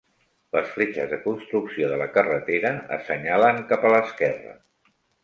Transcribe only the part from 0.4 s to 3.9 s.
Les fletxes de construcció de la carretera assenyalen cap